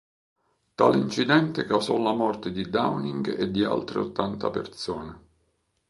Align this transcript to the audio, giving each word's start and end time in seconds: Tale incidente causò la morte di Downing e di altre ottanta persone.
Tale 0.73 0.97
incidente 0.97 1.65
causò 1.67 1.95
la 1.99 2.11
morte 2.11 2.51
di 2.51 2.67
Downing 2.67 3.37
e 3.37 3.51
di 3.51 3.63
altre 3.63 3.99
ottanta 3.99 4.49
persone. 4.49 5.27